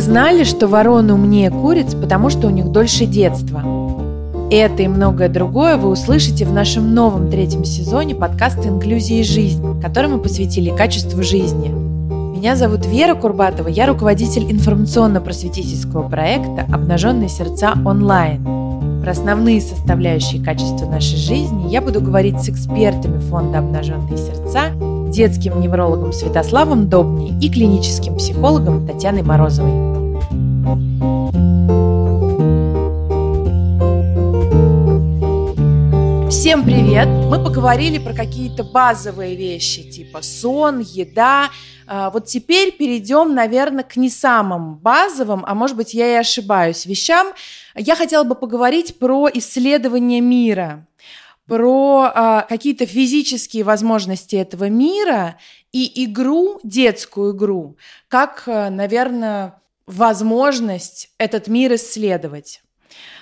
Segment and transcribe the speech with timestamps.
[0.00, 3.62] вы знали, что вороны умнее куриц, потому что у них дольше детства?
[4.50, 9.78] Это и многое другое вы услышите в нашем новом третьем сезоне подкаста «Инклюзия и жизнь»,
[9.82, 11.68] который мы посвятили качеству жизни.
[11.68, 18.42] Меня зовут Вера Курбатова, я руководитель информационно-просветительского проекта «Обнаженные сердца онлайн».
[19.02, 24.70] Про основные составляющие качества нашей жизни я буду говорить с экспертами фонда «Обнаженные сердца»,
[25.10, 29.89] детским неврологом Святославом Добней и клиническим психологом Татьяной Морозовой.
[36.50, 37.06] Всем привет!
[37.06, 41.48] Мы поговорили про какие-то базовые вещи, типа сон, еда.
[41.86, 46.86] А, вот теперь перейдем, наверное, к не самым базовым, а может быть, я и ошибаюсь,
[46.86, 47.28] вещам.
[47.76, 50.88] Я хотела бы поговорить про исследование мира
[51.46, 55.36] про а, какие-то физические возможности этого мира
[55.70, 57.76] и игру, детскую игру,
[58.08, 62.60] как, а, наверное, возможность этот мир исследовать.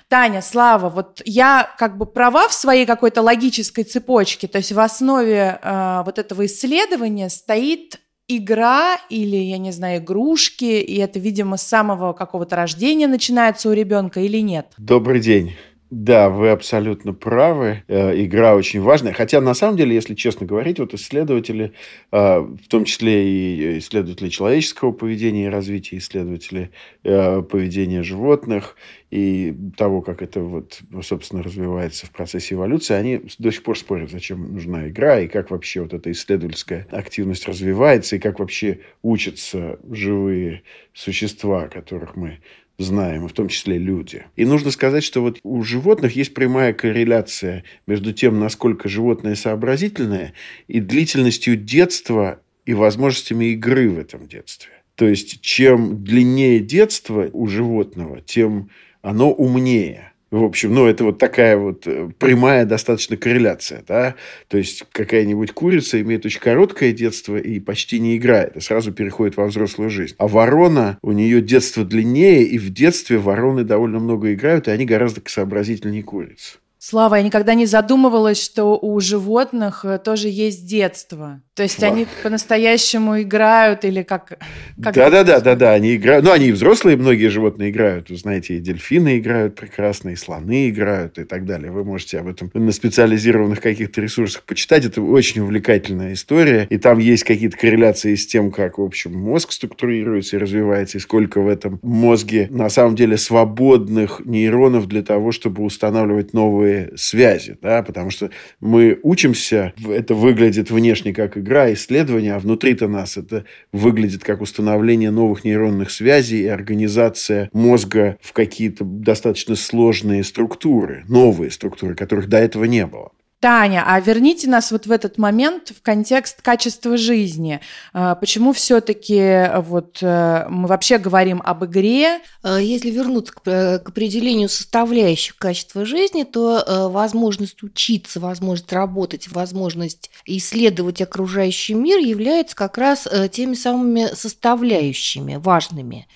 [0.09, 4.81] Таня, Слава, вот я как бы права в своей какой-то логической цепочке, то есть в
[4.81, 11.59] основе э, вот этого исследования стоит игра или, я не знаю, игрушки, и это, видимо,
[11.59, 14.67] с самого какого-то рождения начинается у ребенка или нет?
[14.79, 15.57] Добрый день.
[15.91, 17.83] Да, вы абсолютно правы.
[17.89, 19.15] Э, игра очень важная.
[19.15, 21.73] Хотя, на самом деле, если честно говорить, вот исследователи,
[22.13, 26.73] э, в том числе и исследователи человеческого поведения и развития, исследователи
[27.05, 28.77] э, поведения животных
[29.11, 34.11] и того, как это, вот, собственно, развивается в процессе эволюции, они до сих пор спорят,
[34.11, 39.79] зачем нужна игра, и как вообще вот эта исследовательская активность развивается, и как вообще учатся
[39.91, 42.41] живые существа, которых мы
[42.79, 44.25] знаем, в том числе люди.
[44.37, 50.33] И нужно сказать, что вот у животных есть прямая корреляция между тем, насколько животное сообразительное,
[50.69, 54.71] и длительностью детства и возможностями игры в этом детстве.
[54.95, 58.71] То есть, чем длиннее детство у животного, тем
[59.03, 60.13] оно умнее.
[60.31, 64.15] В общем, ну, это вот такая вот э, прямая достаточно корреляция, да.
[64.49, 69.39] То есть, какая-нибудь курица имеет очень короткое детство и почти не играет, и сразу переходит
[69.39, 70.15] во взрослую жизнь.
[70.19, 74.85] А ворона, у нее детство длиннее, и в детстве вороны довольно много играют, и они
[74.85, 76.59] гораздо сообразительнее куриц.
[76.81, 81.43] Слава, я никогда не задумывалась, что у животных э, тоже есть детство.
[81.55, 84.39] То есть они по-настоящему играют или как?
[84.81, 86.25] как да, да, да, да, да, они играют.
[86.25, 88.11] Ну, они и взрослые, многие животные играют.
[88.11, 91.73] Вы знаете, и дельфины играют прекрасно, и слоны играют и так далее.
[91.73, 94.85] Вы можете об этом на специализированных каких-то ресурсах почитать.
[94.85, 96.69] Это очень увлекательная история.
[96.71, 101.01] И там есть какие-то корреляции с тем, как, в общем, мозг структурируется и развивается, и
[101.01, 107.57] сколько в этом мозге на самом деле свободных нейронов для того, чтобы устанавливать новые связи.
[107.61, 107.83] Да?
[107.83, 108.31] Потому что
[108.61, 115.11] мы учимся, это выглядит внешне как игра, исследование, а внутри-то нас это выглядит как установление
[115.11, 122.39] новых нейронных связей и организация мозга в какие-то достаточно сложные структуры, новые структуры, которых до
[122.39, 123.13] этого не было.
[123.41, 127.61] Таня, а верните нас вот в этот момент в контекст качества жизни.
[127.93, 132.19] А, почему все-таки э, вот э, мы вообще говорим об игре?
[132.43, 141.01] Э, если вернуться к, определению составляющих качества жизни, то возможность учиться, возможность работать, возможность исследовать
[141.01, 146.07] окружающий мир являются как раз теми самыми составляющими важными.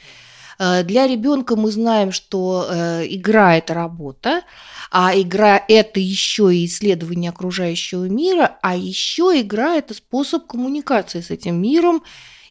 [0.84, 2.66] Для ребенка мы знаем, что
[3.04, 4.42] игра– это работа,
[4.92, 11.30] а игра– это еще и исследование окружающего мира, а еще игра– это способ коммуникации с
[11.30, 12.02] этим миром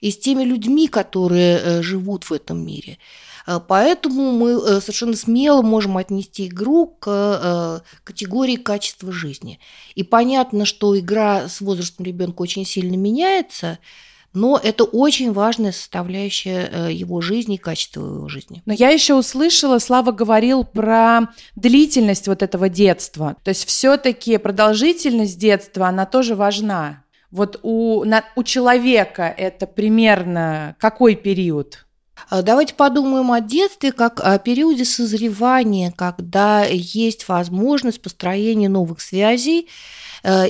[0.02, 2.98] и с теми людьми, которые э, живут в этом мире.
[3.46, 9.60] Э, поэтому мы э, совершенно смело можем отнести игру к категории качества жизни.
[9.94, 13.78] И понятно, что игра с возрастом ребенка очень сильно меняется–
[14.34, 18.62] но это очень важная составляющая э, его жизни и качества его жизни.
[18.66, 23.36] Но я еще услышала, Слава говорил про длительность вот этого детства.
[23.44, 27.04] То есть все-таки продолжительность детства, она тоже важна.
[27.30, 31.86] Вот у, на, у человека это примерно какой период?
[32.30, 39.68] А, давайте подумаем о детстве как о периоде созревания, когда есть возможность построения новых связей,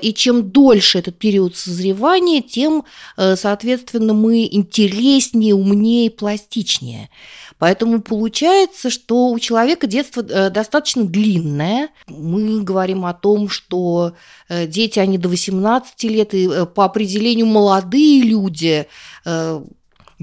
[0.01, 2.83] и чем дольше этот период созревания, тем,
[3.17, 7.09] э, соответственно, мы интереснее, умнее, пластичнее.
[7.57, 11.89] Поэтому получается, что у человека детство э, достаточно длинное.
[12.07, 14.13] Мы говорим о том, что
[14.49, 18.87] дети, они до 18 лет, и по определению молодые люди,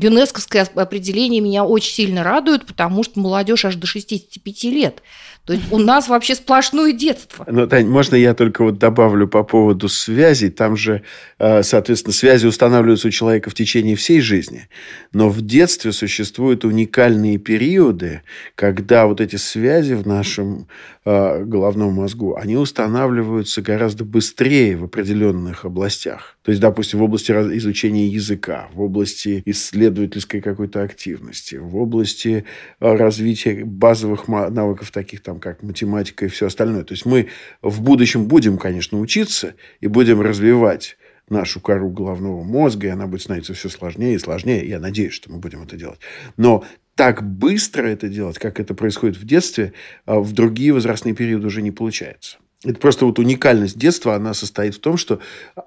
[0.01, 5.03] ЮНЕСКОвское определение меня очень сильно радует, потому что молодежь аж до 65 лет.
[5.49, 7.47] То есть у нас вообще сплошное детство.
[7.49, 10.51] Ну, Тань, можно я только вот добавлю по поводу связей?
[10.51, 11.05] Там же,
[11.39, 14.69] э, соответственно, связи устанавливаются у человека в течение всей жизни.
[15.15, 18.21] Но в детстве существуют уникальные периоды,
[18.57, 20.69] когда вот эти связи в нашем
[21.07, 26.38] э, головном мозгу, они устанавливаются гораздо быстрее в определенных областях.
[26.49, 32.47] То есть, допустим, в области изучения языка, в области исследовательской какой-то активности, в области
[32.81, 36.85] э, развития базовых навыков, таких там, как математика и все остальное.
[36.85, 37.29] То есть, мы
[37.61, 40.97] в будущем будем, конечно, учиться и будем развивать
[41.29, 44.67] нашу кору головного мозга, и она будет становиться все сложнее и сложнее.
[44.67, 46.01] Я надеюсь, что мы будем это делать.
[46.39, 46.65] Но
[46.95, 49.75] так быстро это делать, как это происходит в детстве,
[50.07, 52.39] э, в другие возрастные периоды уже не получается.
[52.65, 55.21] Это просто вот уникальность детства, она состоит в том, что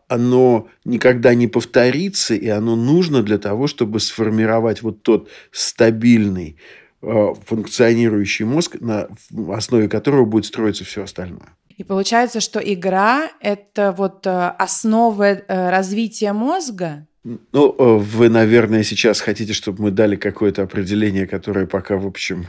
[0.10, 6.58] оно никогда не повторится, и оно нужно для того, чтобы сформировать вот тот стабильный
[7.02, 9.08] э, функционирующий мозг, на
[9.54, 11.56] основе которого будет строиться все остальное.
[11.78, 17.08] И получается, что игра– это вот э, основа э, развития мозга?
[17.24, 22.48] Ну, вы, наверное, сейчас хотите, чтобы мы дали какое-то определение, которое пока, в общем,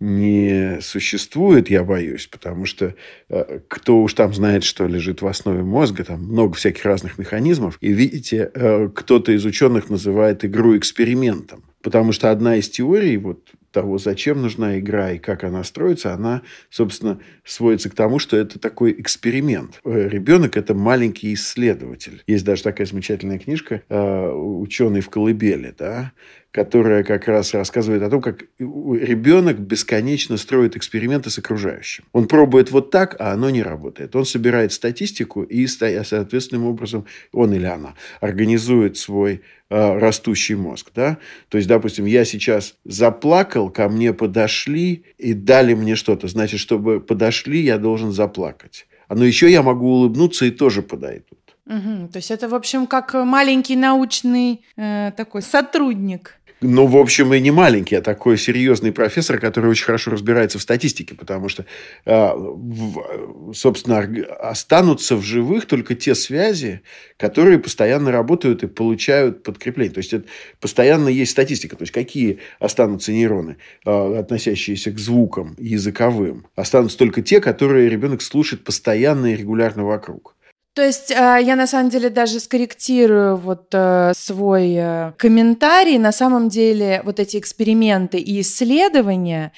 [0.00, 2.94] не существует, я боюсь, потому что
[3.28, 7.78] э, кто уж там знает, что лежит в основе мозга, там много всяких разных механизмов.
[7.80, 11.64] И видите, э, кто-то из ученых называет игру экспериментом.
[11.82, 16.42] Потому что одна из теорий вот того, зачем нужна игра и как она строится, она,
[16.70, 19.80] собственно, сводится к тому, что это такой эксперимент.
[19.84, 22.22] Э, Ребенок– это маленький исследователь.
[22.26, 26.12] Есть даже такая замечательная книжка «Ученый в колыбели», да,
[26.50, 32.04] которая как раз рассказывает о том, как ребенок бесконечно строит эксперименты с окружающим.
[32.12, 34.16] Он пробует вот так, а оно не работает.
[34.16, 40.90] Он собирает статистику и, соответственным образом, он или она организует свой э, растущий мозг.
[40.94, 41.18] Да?
[41.50, 46.28] То есть, допустим, я сейчас заплакал, ко мне подошли и дали мне что-то.
[46.28, 48.86] Значит, чтобы подошли, я должен заплакать.
[49.08, 51.38] А но еще я могу улыбнуться и тоже подойдут.
[51.68, 52.08] Угу.
[52.12, 56.37] То есть это, в общем, как маленький научный э, такой сотрудник.
[56.60, 60.62] Ну, в общем, и не маленький, а такой серьезный профессор, который очень хорошо разбирается в
[60.62, 61.66] статистике, потому что,
[62.04, 62.36] а,
[63.54, 63.98] собственно,
[64.40, 66.80] останутся в живых только те связи,
[67.16, 69.94] которые постоянно работают и получают подкрепление.
[69.94, 70.26] То есть, это
[70.60, 71.76] постоянно есть статистика.
[71.76, 76.48] То есть, какие останутся нейроны, а, относящиеся к звукам языковым.
[76.56, 80.34] Останутся только те, которые ребенок слушает постоянно и регулярно вокруг.
[80.78, 85.98] То есть э, я на самом деле даже скорректирую вот э, свой э, комментарий.
[85.98, 89.50] На самом деле вот эти эксперименты и исследования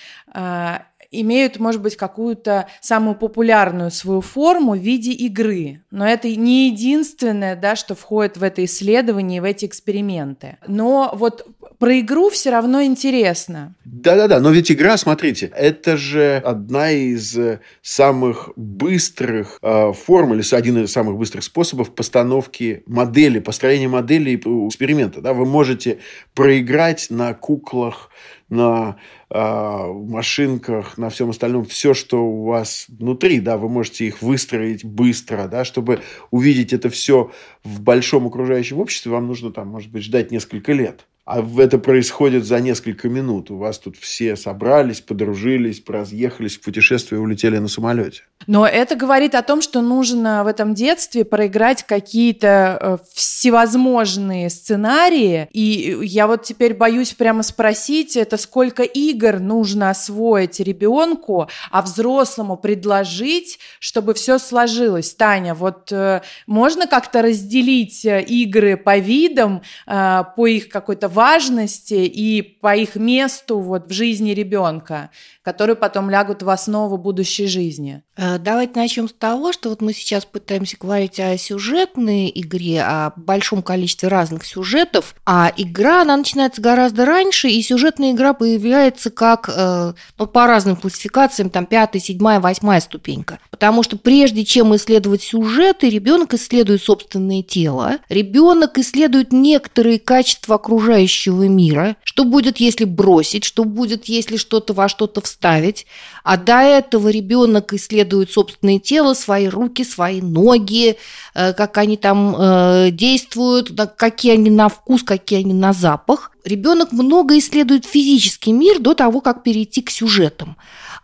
[1.11, 5.83] имеют, может быть, какую-то самую популярную свою форму в виде игры.
[5.91, 10.59] Но это не единственное, да, что входит в это исследование, в эти эксперименты.
[10.67, 11.47] Но вот
[11.79, 13.75] про игру все равно интересно.
[13.85, 17.37] Да-да-да, но ведь игра, смотрите, это же одна из
[17.81, 25.21] самых быстрых э, форм, или один из самых быстрых способов постановки модели, построения модели эксперимента.
[25.23, 25.33] Да?
[25.33, 25.99] Вы можете
[26.35, 28.11] проиграть на куклах,
[28.50, 28.97] на
[29.31, 34.85] э, машинках, на всем остальном, все, что у вас внутри, да, вы можете их выстроить
[34.85, 36.00] быстро, да, чтобы
[36.31, 37.31] увидеть это все
[37.64, 41.06] в большом окружающем обществе, вам нужно там, может быть, ждать несколько лет.
[41.32, 43.53] А это происходит за несколько минут.
[43.53, 48.23] У вас тут все собрались, подружились, разъехались в путешествие, улетели на самолете.
[48.49, 55.49] Но это говорит о том, что нужно в этом детстве проиграть какие-то э, всевозможные сценарии.
[55.52, 62.57] И я вот теперь боюсь прямо спросить, это сколько игр нужно освоить ребенку, а взрослому
[62.57, 65.14] предложить, чтобы все сложилось.
[65.14, 72.41] Таня, вот э, можно как-то разделить э, игры по видам, по их какой-то важности и
[72.41, 75.11] по их месту вот в жизни ребенка,
[75.43, 78.03] которые потом лягут в основу будущей жизни.
[78.21, 83.15] Э, давайте начнем с того, что вот мы сейчас пытаемся говорить о сюжетной игре, о
[83.17, 89.49] большом количестве разных сюжетов, а игра, она начинается гораздо раньше, и сюжетная игра появляется как,
[89.49, 93.39] э, ну, по разным классификациям, там, пятая, седьмая, восьмая ступенька.
[93.50, 101.45] Потому что прежде чем исследовать сюжеты, ребенок исследует собственное тело, ребенок исследует некоторые качества окружающего
[101.45, 105.87] мира, что будет, если бросить, что будет, если что-то во что-то вставить.
[106.23, 110.97] А до этого ребенок исследует собственное тело, свои руки, свои ноги,
[111.35, 116.33] э, как они там э, действуют, какие они на вкус, какие они на запах.
[116.45, 120.57] Ребенок много исследует физический мир до того, как перейти к сюжетам.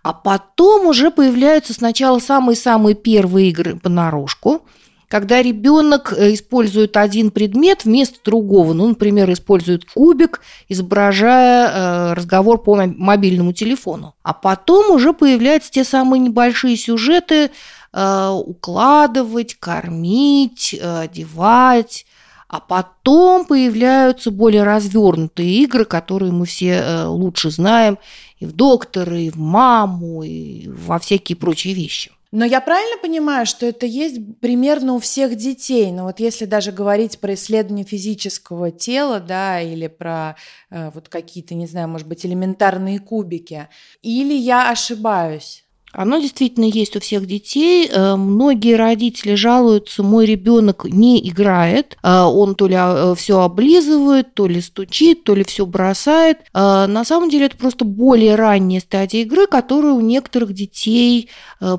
[0.03, 4.63] А потом уже появляются сначала самые-самые первые игры понарошку–
[5.09, 8.73] когда ребенок э, использует один предмет вместо другого.
[8.73, 14.15] Ну, например, использует кубик, изображая э, разговор по мобильному телефону.
[14.23, 17.51] А потом уже появляются те самые небольшие сюжеты
[17.93, 22.07] э, укладывать, кормить, одевать.
[22.49, 27.99] А потом появляются более развернутые игры, которые мы все лучше знаем
[28.39, 32.13] и в доктора, и в маму, и во всякие прочие вещи.
[32.37, 35.91] Но я правильно понимаю, что это есть примерно у всех детей?
[35.91, 40.37] Но ну, вот если даже говорить про исследование физического тела, да, или про
[40.69, 43.69] э, вот какие-то, не знаю, может быть, элементарные кубики,
[44.03, 45.66] или я ошибаюсь?
[45.97, 47.89] Оно действительно есть у всех детей.
[47.91, 54.35] Э, многие родители жалуются, мой ребенок не играет, э, он то ли э, все облизывает,
[54.35, 56.39] то ли стучит, то ли все бросает.
[56.53, 61.31] На самом деле это просто более ранняя стадия игры, которая у некоторых детей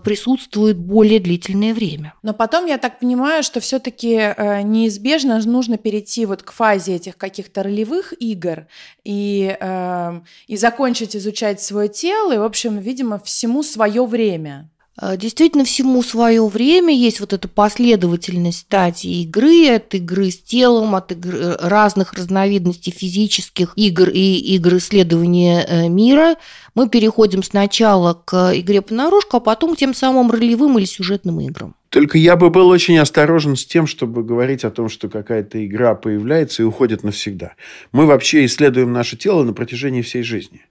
[0.03, 2.13] присутствует более длительное время.
[2.23, 4.33] Но потом я так понимаю, что все-таки
[4.63, 8.67] неизбежно нужно перейти вот к фазе этих каких-то ролевых игр
[9.03, 9.55] и,
[10.47, 14.69] и закончить изучать свое тело, и, в общем, видимо, всему свое время.
[14.99, 20.95] А, действительно, всему свое время есть вот эта последовательность стадий игры, от игры с телом,
[20.95, 26.35] от игры, э, разных разновидностей физических игр и игр исследования э, мира.
[26.73, 31.75] Мы переходим сначала к игре понарошку, а потом к тем самым ролевым или сюжетным играм.
[31.89, 35.93] Только я бы был очень осторожен с тем, чтобы говорить о том, что какая-то игра
[35.93, 37.53] появляется и уходит навсегда.
[37.91, 40.65] Мы вообще исследуем наше тело на протяжении всей жизни.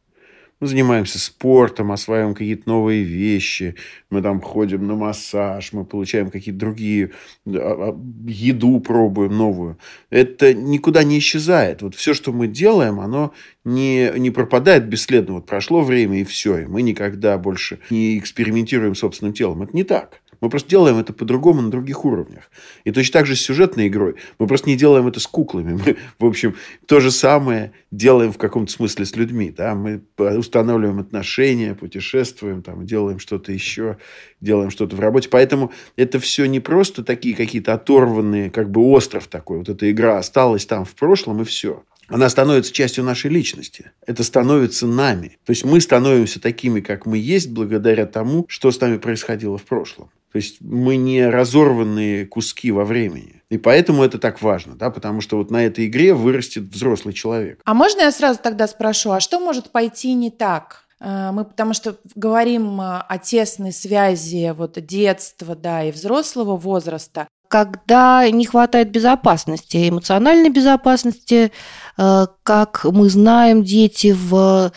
[0.58, 3.75] Мы занимаемся спортом, осваиваем какие-то новые вещи,
[4.08, 7.10] мы там ходим на массаж, мы получаем какие-то другие,
[7.46, 9.78] а, а, еду пробуем новую.
[10.08, 11.82] Это никуда не исчезает.
[11.82, 13.34] Вот все, что мы делаем, оно
[13.64, 15.34] не, не пропадает бесследно.
[15.34, 19.62] Вот прошло время и все, и мы никогда больше не экспериментируем собственным телом.
[19.62, 20.22] Это не так.
[20.40, 22.50] Мы просто делаем это по-другому на других уровнях.
[22.84, 24.16] И точно так же с сюжетной игрой.
[24.38, 25.80] Мы просто не делаем это с куклами.
[25.84, 26.54] Мы, в общем,
[26.86, 29.52] то же самое делаем в каком-то смысле с людьми.
[29.56, 29.74] Да?
[29.74, 33.98] Мы устанавливаем отношения, путешествуем, там, делаем что-то еще,
[34.40, 35.28] делаем что-то в работе.
[35.28, 39.58] Поэтому это все не просто такие какие-то оторванные, как бы остров такой.
[39.58, 43.90] Вот эта игра осталась там в прошлом, и все она становится частью нашей личности.
[44.06, 45.38] Это становится нами.
[45.44, 49.64] То есть мы становимся такими, как мы есть, благодаря тому, что с нами происходило в
[49.64, 50.10] прошлом.
[50.33, 53.42] То есть мы не разорванные куски во времени.
[53.49, 57.61] И поэтому это так важно, да, потому что вот на этой игре вырастет взрослый человек.
[57.64, 60.87] А можно я сразу тогда спрошу, а что может пойти не так?
[60.99, 67.28] А, мы потому что говорим а, о тесной связи вот детства, да, и взрослого возраста.
[67.49, 71.52] Когда не хватает безопасности, эмоциональной безопасности,
[71.97, 74.73] э, как мы знаем, дети в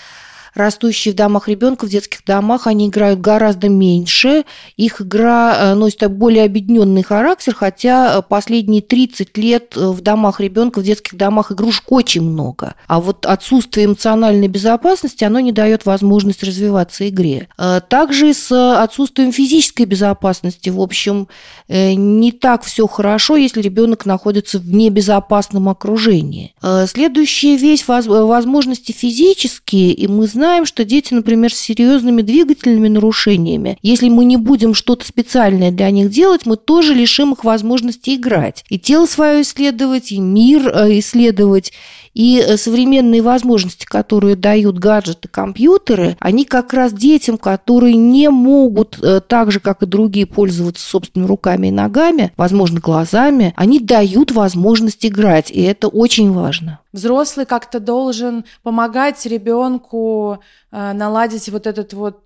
[0.60, 4.44] растущие в домах ребенка, в детских домах, они играют гораздо меньше.
[4.78, 10.40] Их игра э, носит более объединенный характер, хотя э, последние 30 лет э, в домах
[10.40, 12.76] ребенка, в детских домах игрушек очень много.
[12.88, 17.48] А вот отсутствие эмоциональной безопасности, оно не дает возможность развиваться игре.
[17.90, 21.28] Также с отсутствием физической безопасности, в общем,
[21.68, 26.54] не так все хорошо, если ребенок находится в небезопасном окружении.
[26.88, 33.78] Следующая вещь– возможности физические, и мы знаем, знаем, что дети, например, с серьезными двигательными нарушениями,
[33.84, 38.66] если мы не будем что-то специальное для них делать, мы тоже лишим их возможности играть.
[38.68, 41.72] И тело свое исследовать, и мир э, исследовать.
[42.14, 48.98] И э, современные возможности, которые дают гаджеты, компьютеры, они как раз детям, которые не могут
[49.02, 54.32] э, так же, как и другие, пользоваться собственными руками и ногами, возможно, глазами, они дают
[54.32, 56.80] возможность играть, и это очень важно.
[56.92, 60.40] Взрослый как-то должен помогать ребенку
[60.72, 62.26] э, наладить вот этот вот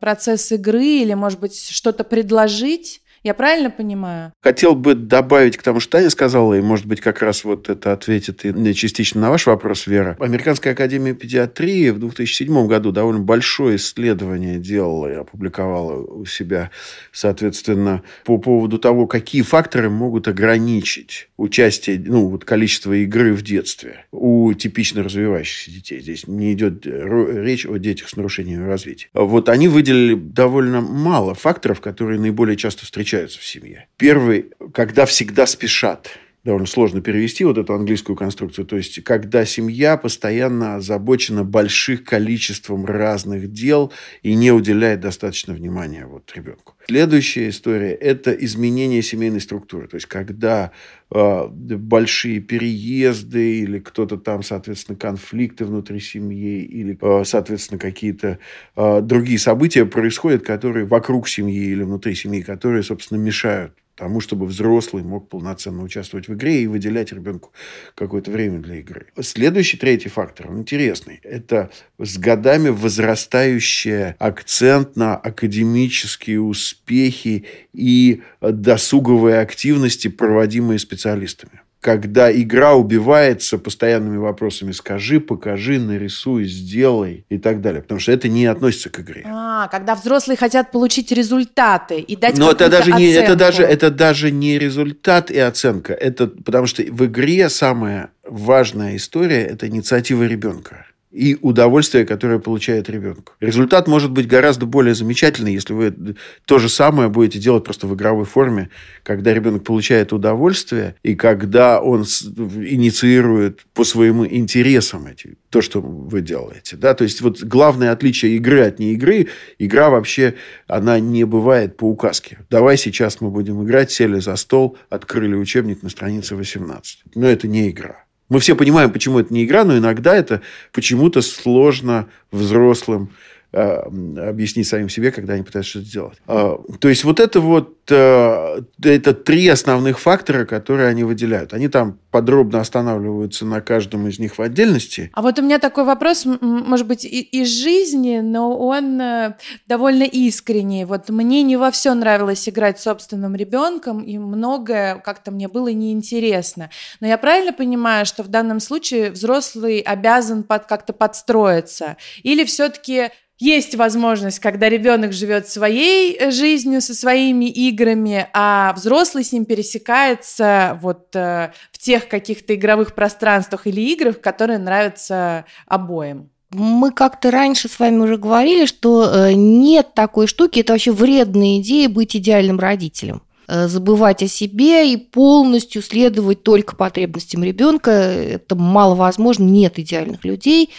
[0.00, 4.32] процесс игры или, может быть, что-то предложить я правильно понимаю?
[4.40, 7.92] Хотел бы добавить к тому, что Таня сказала, и, может быть, как раз вот это
[7.92, 10.16] ответит и частично на ваш вопрос, Вера.
[10.18, 16.70] Американская академия педиатрии в 2007 году довольно большое исследование делала и опубликовала у себя,
[17.12, 24.06] соответственно, по поводу того, какие факторы могут ограничить участие, ну, вот количество игры в детстве
[24.12, 26.00] у типично развивающихся детей.
[26.00, 29.08] Здесь не идет речь о детях с нарушением развития.
[29.12, 33.88] Вот они выделили довольно мало факторов, которые наиболее часто встречаются встречаются в семье.
[33.96, 36.10] Первый, когда всегда спешат
[36.44, 38.64] довольно сложно перевести вот эту английскую конструкцию.
[38.64, 43.92] То есть, когда семья постоянно озабочена больших количеством разных дел
[44.22, 46.74] и не уделяет достаточно внимания вот ребенку.
[46.86, 49.86] Следующая история– это изменение семейной структуры.
[49.86, 50.72] То есть, когда
[51.14, 58.38] э, большие переезды или кто-то там, соответственно, конфликты внутри семьи или, э, соответственно, какие-то
[58.76, 64.46] э, другие события происходят, которые вокруг семьи или внутри семьи, которые, собственно, мешают тому, чтобы
[64.46, 67.52] взрослый мог полноценно участвовать в игре и выделять ребенку
[67.94, 69.08] какое-то время для игры.
[69.20, 71.20] Следующий, третий фактор, он интересный.
[71.22, 82.74] Это с годами возрастающий акцент на академические успехи и досуговые активности, проводимые специалистами когда игра
[82.74, 87.80] убивается постоянными вопросами «скажи», «покажи», «нарисуй», «сделай» и так далее.
[87.80, 89.24] Потому что это не относится к игре.
[89.26, 93.90] А, когда взрослые хотят получить результаты и дать Но это даже, не, это, даже, это
[93.90, 95.94] даже не результат и оценка.
[95.94, 102.88] Это потому что в игре самая важная история– это инициатива ребенка и удовольствие, которое получает
[102.88, 103.36] ребенок.
[103.40, 107.94] Результат может быть гораздо более замечательный, если вы то же самое будете делать просто в
[107.94, 108.70] игровой форме,
[109.02, 116.20] когда ребенок получает удовольствие и когда он инициирует по своим интересам эти, то, что вы
[116.20, 116.76] делаете.
[116.76, 116.94] Да?
[116.94, 120.34] То есть, вот главное отличие игры от не игры, игра вообще,
[120.68, 122.38] она не бывает по указке.
[122.50, 127.02] Давай сейчас мы будем играть, сели за стол, открыли учебник на странице 18.
[127.16, 128.04] Но это не игра.
[128.30, 130.40] Мы все понимаем, почему это не игра, но иногда это
[130.72, 133.10] почему-то сложно взрослым
[133.52, 136.18] объяснить самим себе, когда они пытаются что-то сделать.
[136.26, 141.52] А, то есть, вот это вот э, это три основных фактора, которые они выделяют.
[141.52, 145.10] Они там подробно останавливаются на каждом из них в отдельности.
[145.14, 150.84] А вот у меня такой вопрос, может быть, из жизни, но он э, довольно искренний.
[150.84, 155.68] Вот мне не во все нравилось играть с собственным ребенком, и многое как-то мне было
[155.68, 156.70] неинтересно.
[157.00, 161.96] Но я правильно понимаю, что в данном случае взрослый обязан под, как-то подстроиться?
[162.22, 169.24] Или все-таки есть возможность, когда ребенок живет своей э, жизнью со своими играми, а взрослый
[169.24, 176.28] с ним пересекается вот э, в тех каких-то игровых пространствах или играх, которые нравятся обоим.
[176.50, 181.60] Мы как-то раньше с вами уже говорили, что э, нет такой штуки, это вообще вредная
[181.60, 187.90] идея быть идеальным родителем забывать о себе и полностью следовать только потребностям ребенка.
[187.90, 190.70] Это маловозможно, нет идеальных людей.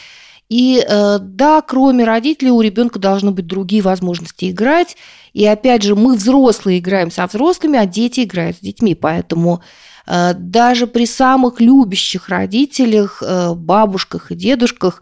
[0.51, 4.98] И э, да, кроме родителей, у ребенка должны быть другие возможности играть.
[5.31, 8.93] И опять же, мы взрослые играем со взрослыми, а дети играют с детьми.
[8.93, 9.62] Поэтому
[10.08, 15.02] э, даже при самых любящих родителях, э, бабушках и дедушках,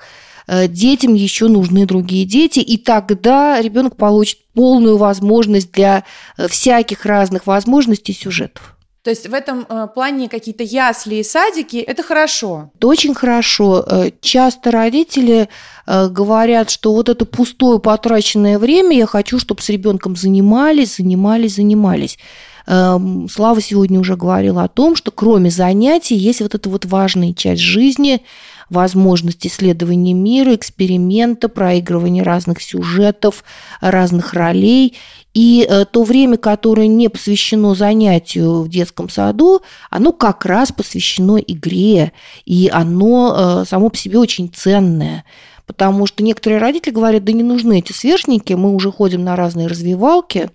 [0.68, 6.06] детям еще нужны другие дети, и тогда ребенок получит полную возможность для
[6.38, 8.79] всяких разных возможностей сюжетов.
[9.10, 12.70] То есть в этом э, плане какие-то ясли и садики– это хорошо?
[12.76, 13.84] Это очень хорошо.
[13.84, 15.50] Э, часто родители
[15.88, 21.56] э, говорят, что вот это пустое потраченное время я хочу, чтобы с ребенком занимались, занимались,
[21.56, 22.20] занимались.
[22.68, 27.64] Слава сегодня уже говорила о том, что кроме занятий есть вот эта вот важная часть
[27.64, 28.22] жизни,
[28.70, 33.44] возможность исследования мира, эксперимента, проигрывания разных сюжетов,
[33.82, 34.96] разных ролей.
[35.34, 41.38] И э, то время, которое не посвящено занятию в детском саду, оно как раз посвящено
[41.38, 42.14] игре,
[42.46, 45.24] и оно э, само по себе очень ценное.
[45.68, 49.68] Потому что некоторые родители говорят, да не нужны эти сверстники, мы уже ходим на разные
[49.68, 50.50] развивалки,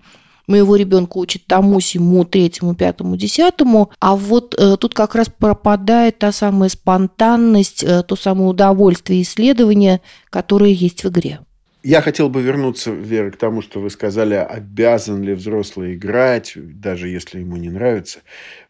[0.47, 6.19] моего ребенка учат тому, сему, третьему, пятому, десятому, а вот э, тут как раз пропадает
[6.19, 11.41] та самая спонтанность, э, то самое удовольствие исследования, которое есть в игре.
[11.85, 17.09] Я хотел бы вернуться, Вера, к тому, что вы сказали, обязан ли взрослый играть, даже
[17.09, 18.21] если ему не нравится.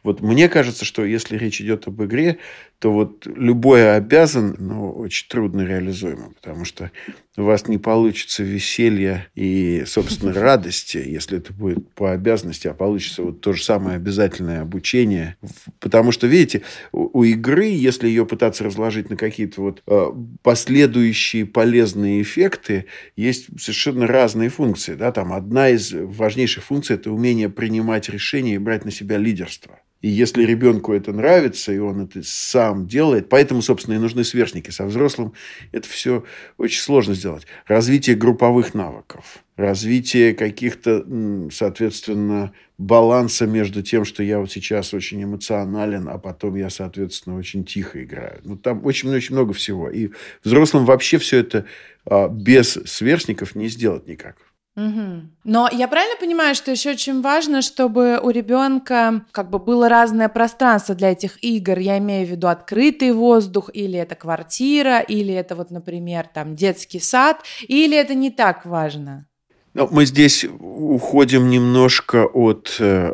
[0.04, 2.38] Вот мне кажется, что если речь идет об игре,
[2.78, 6.90] то вот любое обязан, но очень трудно реализуемо, потому что
[7.38, 13.22] у вас не получится веселья и, собственно, радости, если это будет по обязанности, а получится
[13.22, 15.36] вот то же самое обязательное обучение.
[15.80, 16.60] Потому что, видите,
[16.92, 20.06] у, у игры, если ее пытаться разложить на какие-то вот э,
[20.42, 22.84] последующие полезные эффекты,
[23.16, 24.94] есть совершенно разные функции.
[24.94, 25.10] Да?
[25.10, 29.80] Там одна из важнейших функций– это умение принимать решения и брать на себя лидерство.
[30.04, 34.68] И если ребенку это нравится, и он это сам делает, поэтому, собственно, и нужны сверстники.
[34.68, 35.32] Со взрослым
[35.72, 36.24] это все
[36.58, 37.46] очень сложно сделать.
[37.66, 41.06] Развитие групповых навыков, развитие каких-то,
[41.50, 47.64] соответственно, баланса между тем, что я вот сейчас очень эмоционален, а потом я, соответственно, очень
[47.64, 48.42] тихо играю.
[48.44, 49.88] Ну, там очень-очень много всего.
[49.88, 50.10] И
[50.42, 51.64] взрослым вообще все это
[52.04, 54.36] а, без сверстников не сделать никак.
[54.76, 55.30] Угу.
[55.44, 60.28] Но я правильно понимаю, что еще очень важно, чтобы у ребенка как бы было разное
[60.28, 61.78] пространство для этих игр.
[61.78, 66.98] Я имею в виду открытый воздух, или это квартира, или это вот, например, там детский
[66.98, 69.26] сад, или это не так важно?
[69.74, 73.12] Ну, мы здесь уходим немножко от э,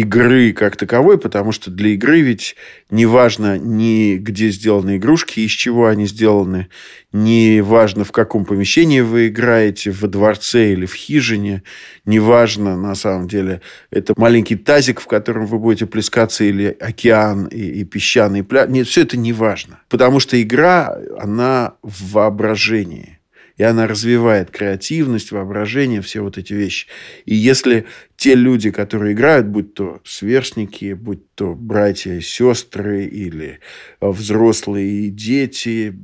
[0.00, 2.56] игры как таковой, потому что для игры ведь
[2.90, 6.68] не важно ни где сделаны игрушки, из чего они сделаны,
[7.12, 11.62] не важно в каком помещении вы играете, во дворце или в хижине,
[12.04, 17.46] не важно на самом деле, это маленький тазик, в котором вы будете плескаться, или океан
[17.46, 18.68] и, и песчаный пляж.
[18.68, 23.16] Нет, все это не важно, потому что игра, она в воображении
[23.56, 26.86] и она развивает креативность, воображение, все вот эти вещи.
[27.24, 33.60] И если те люди, которые играют, будь то сверстники, будь то братья и сестры или
[34.00, 35.94] э, взрослые и дети,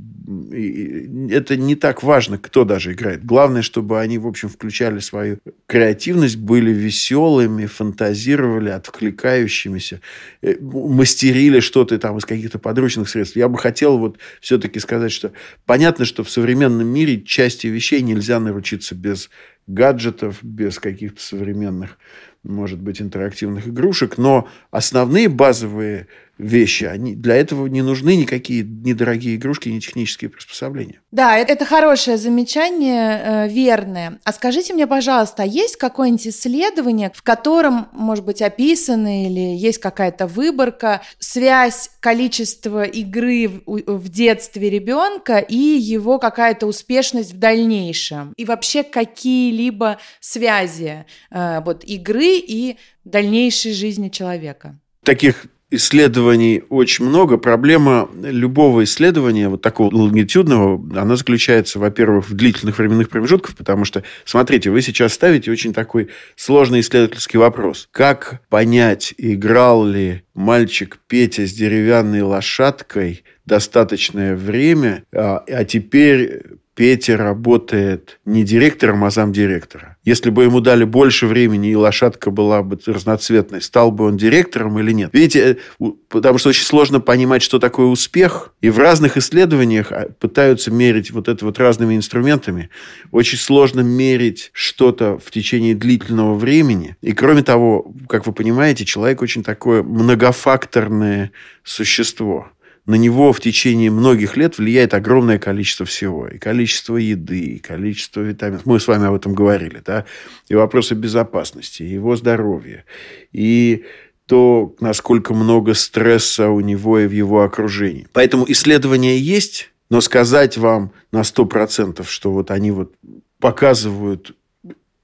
[1.31, 3.25] это не так важно, кто даже играет.
[3.25, 10.01] Главное, чтобы они, в общем, включали свою креативность, были веселыми, фантазировали, откликающимися,
[10.42, 13.37] э, мастерили что-то там из каких-то подручных средств.
[13.37, 15.33] Я бы хотел вот все-таки сказать, что
[15.66, 19.31] понятно, что в современном мире части вещей нельзя наручиться без
[19.66, 21.98] гаджетов, без каких-то современных,
[22.42, 26.09] может быть, интерактивных игрушек, но основные базовые
[26.42, 26.85] вещи.
[26.85, 31.00] Они, для этого не нужны никакие недорогие игрушки, ни технические приспособления.
[31.11, 34.18] Да, это, это хорошее замечание, э, верное.
[34.24, 39.78] А скажите мне, пожалуйста, а есть какое-нибудь исследование, в котором, может быть, описано или есть
[39.78, 48.33] какая-то выборка, связь количества игры в, в детстве ребенка и его какая-то успешность в дальнейшем?
[48.37, 54.78] И вообще какие-либо связи э, вот, игры и дальнейшей жизни человека?
[55.05, 57.37] Таких исследований очень много.
[57.38, 64.02] Проблема любого исследования, вот такого лонгитюдного, она заключается, во-первых, в длительных временных промежутках, потому что,
[64.24, 67.88] смотрите, вы сейчас ставите очень такой сложный исследовательский вопрос.
[67.90, 76.42] Как понять, играл ли мальчик Петя с деревянной лошадкой достаточное время, а, а теперь
[76.82, 79.98] Петя работает не директором, а замдиректора.
[80.02, 84.80] Если бы ему дали больше времени, и лошадка была бы разноцветной, стал бы он директором
[84.80, 85.10] или нет?
[85.12, 88.52] Видите, э, потому что очень сложно понимать, что такое успех.
[88.62, 92.68] И в разных исследованиях а, пытаются мерить вот это вот разными инструментами.
[93.12, 96.96] Очень сложно мерить что-то в течение длительного времени.
[97.00, 101.30] И кроме того, как вы понимаете, человек очень такое многофакторное
[101.62, 102.48] существо
[102.86, 106.26] на него в течение многих лет влияет огромное количество всего.
[106.26, 108.66] И количество еды, и количество витаминов.
[108.66, 109.80] Мы с вами об этом говорили.
[109.84, 110.04] Да?
[110.48, 112.84] И вопросы безопасности, и его здоровья.
[113.32, 113.84] И
[114.26, 118.08] то, насколько много стресса у него и в его окружении.
[118.12, 122.94] Поэтому исследования есть, но сказать вам на 100%, что вот они вот
[123.38, 124.34] показывают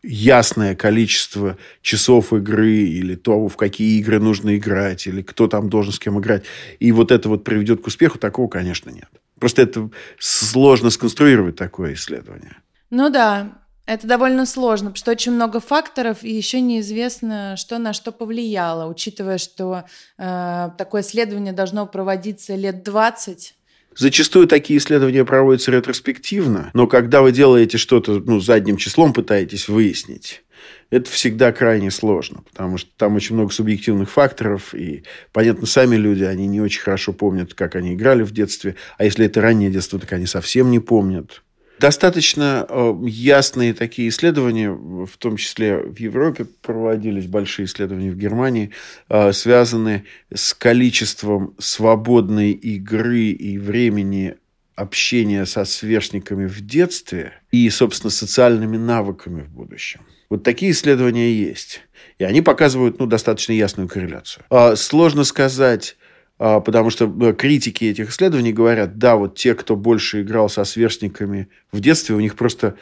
[0.02, 5.92] ясное количество часов игры или то, в какие игры нужно играть, или кто там должен
[5.92, 6.44] с кем играть,
[6.78, 9.08] и вот это вот приведет к успеху, такого, конечно, нет.
[9.38, 12.56] Просто это сложно сконструировать такое исследование.
[12.90, 17.92] Ну да, это довольно сложно, потому что очень много факторов, и еще неизвестно, что на
[17.92, 19.84] что повлияло, учитывая, что
[20.18, 23.54] э, такое исследование должно проводиться лет 20,
[23.96, 30.44] Зачастую такие исследования проводятся ретроспективно, но когда вы делаете что-то ну, задним числом, пытаетесь выяснить,
[30.90, 36.24] это всегда крайне сложно, потому что там очень много субъективных факторов, и, понятно, сами люди,
[36.24, 39.98] они не очень хорошо помнят, как они играли в детстве, а если это раннее детство,
[39.98, 41.42] так они совсем не помнят.
[41.78, 48.70] Достаточно э, ясные такие исследования, в том числе в Европе проводились большие исследования в Германии,
[49.08, 54.34] э, связанные с количеством свободной игры и времени
[54.74, 60.00] общения со сверстниками в детстве и, собственно, социальными навыками в будущем.
[60.30, 61.82] Вот такие исследования есть.
[62.18, 64.44] И они показывают ну, достаточно ясную корреляцию.
[64.50, 65.96] А сложно сказать,
[66.38, 71.48] потому что э, критики этих исследований говорят, да, вот те, кто больше играл со сверстниками
[71.72, 72.76] в детстве, у них просто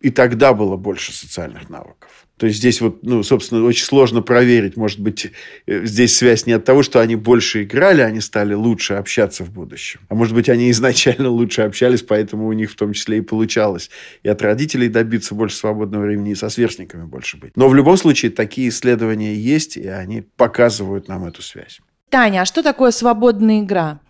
[0.00, 2.10] и тогда было больше социальных навыков.
[2.38, 4.76] То есть здесь вот, ну, собственно, очень сложно проверить.
[4.76, 5.32] Может быть,
[5.66, 9.50] э, здесь связь не от того, что они больше играли, они стали лучше общаться в
[9.50, 10.00] будущем.
[10.08, 13.90] А может быть, они изначально лучше общались, поэтому у них в том числе и получалось.
[14.22, 17.56] И от родителей добиться больше свободного времени, и со сверстниками больше быть.
[17.56, 21.80] Но в любом случае, такие исследования есть, и они показывают нам эту связь.
[22.10, 24.00] Таня, а что такое свободная игра?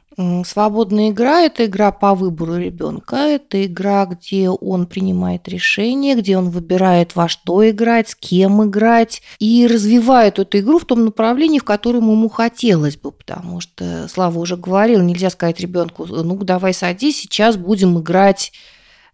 [0.44, 6.50] Свободная игра– это игра по выбору ребенка, это игра, где он принимает решения, где он
[6.50, 11.64] выбирает, во что играть, с кем играть, и развивает эту игру в том направлении, в
[11.64, 17.20] котором ему хотелось бы, потому что, Слава уже говорил, нельзя сказать ребенку, ну давай садись,
[17.20, 18.50] сейчас будем играть,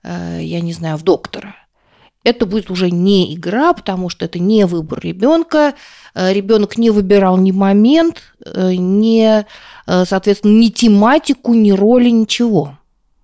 [0.03, 1.55] э, я не знаю, в доктора.
[2.25, 5.75] Это будет уже не игра, потому что это не выбор ребенка,
[6.15, 9.45] Э, ребенок не выбирал ни момент, э, ни, э,
[10.05, 12.79] соответственно, ни тематику, ни роли, ничего.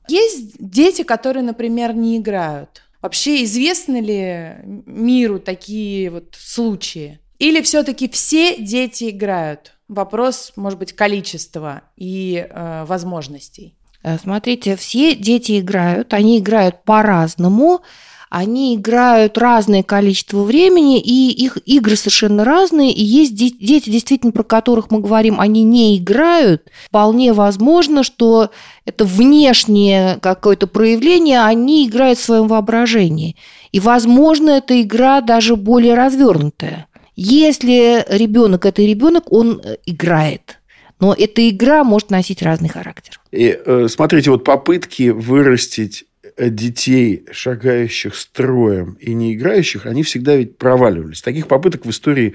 [0.08, 2.82] Есть дети, которые, например, не играют.
[3.00, 7.20] Вообще известны ли миру такие вот случаи?
[7.38, 9.74] Или все-таки все дети играют?
[9.88, 13.76] Вопрос, может быть, количества и э, возможностей.
[14.22, 17.82] Смотрите, все дети играют, они играют по-разному
[18.30, 24.44] они играют разное количество времени, и их игры совершенно разные, и есть дети, действительно, про
[24.44, 26.62] которых мы говорим, они не играют.
[26.86, 28.50] Вполне возможно, что
[28.84, 33.34] это внешнее какое-то проявление, они играют в своем воображении.
[33.72, 36.86] И, возможно, эта игра даже более развернутая.
[37.16, 40.60] Если ребенок это ребенок, он э, играет.
[41.00, 43.20] Но эта игра может носить разный характер.
[43.32, 46.04] И э, смотрите, вот попытки вырастить
[46.48, 51.22] детей, шагающих строем и не играющих, они всегда ведь проваливались.
[51.22, 52.34] Таких попыток в истории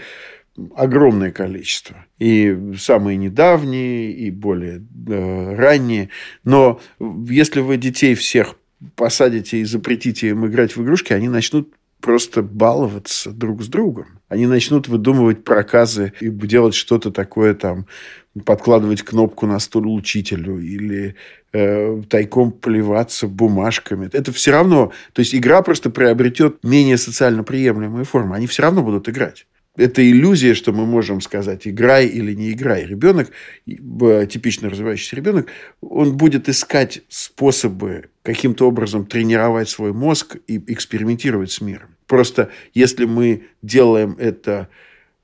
[0.75, 2.05] огромное количество.
[2.19, 6.09] И самые недавние, и более э, ранние.
[6.43, 8.55] Но если вы детей всех
[8.95, 14.19] посадите и запретите им играть в игрушки, они начнут просто баловаться друг с другом.
[14.27, 17.87] Они начнут выдумывать проказы и делать что-то такое там,
[18.43, 21.15] подкладывать кнопку на стул учителю или
[21.53, 24.09] э, тайком плеваться бумажками.
[24.11, 24.91] Это все равно...
[25.13, 28.35] То есть, игра просто приобретет менее социально приемлемые формы.
[28.35, 29.45] Они все равно будут играть
[29.77, 32.85] это иллюзия, что мы можем сказать, играй или не играй.
[32.85, 33.31] Ребенок,
[33.65, 35.47] типично развивающийся ребенок,
[35.81, 41.89] он будет искать способы каким-то образом тренировать свой мозг и экспериментировать с миром.
[42.07, 44.69] Просто если мы делаем это,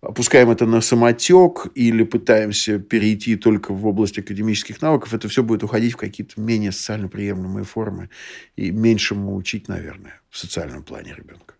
[0.01, 5.63] опускаем это на самотек или пытаемся перейти только в область академических навыков, это все будет
[5.63, 8.09] уходить в какие-то менее социально приемлемые формы
[8.55, 11.55] и меньшему учить, наверное, в социальном плане ребенка.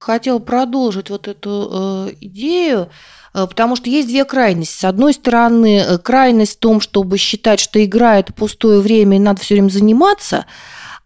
[0.00, 2.88] Хотел продолжить вот эту э, идею,
[3.34, 4.78] э, потому что есть две крайности.
[4.78, 9.20] С одной стороны, э, крайность в том, чтобы считать, что игра– это пустое время и
[9.20, 10.46] надо все время заниматься,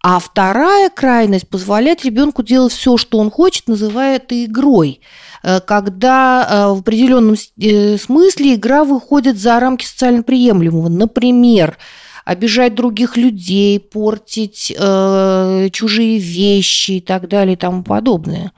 [0.03, 5.01] а вторая крайность позволяет ребенку делать все, что он хочет, называя это игрой
[5.43, 10.89] э, когда э, в определенном смысле игра выходит за рамки социально приемлемого.
[10.89, 11.79] Например,
[12.25, 18.53] обижать других людей, портить э, чужие вещи и так далее и тому подобное.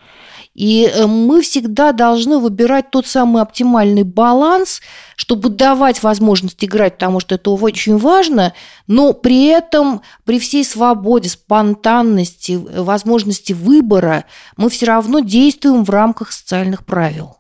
[0.55, 4.81] И э, мы всегда должны выбирать тот самый оптимальный баланс,
[5.17, 8.55] чтобы давать возможность играть, потому что это очень важно,
[8.87, 14.25] но при этом при всей свободе, спонтанности, возможности выбора
[14.57, 17.37] мы все равно действуем в рамках социальных правил.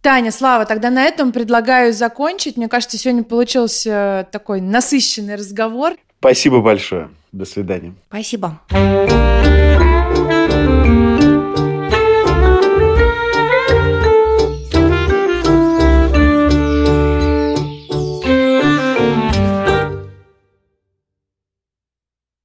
[0.00, 2.56] Таня, Слава, тогда на этом предлагаю закончить.
[2.56, 5.94] Мне кажется, сегодня получился такой насыщенный разговор.
[6.20, 7.10] Спасибо большое.
[7.32, 7.94] До свидания.
[8.08, 8.60] Спасибо.